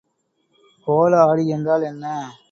[0.87, 2.05] கோள ஆடி என்றால் என்ன?